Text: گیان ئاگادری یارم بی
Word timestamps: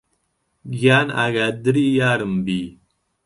گیان 0.77 1.07
ئاگادری 1.17 1.85
یارم 1.99 2.33
بی 2.45 2.59